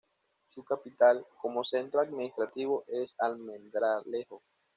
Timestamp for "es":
2.87-3.13